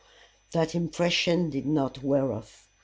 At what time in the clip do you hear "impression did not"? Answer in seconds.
0.73-2.01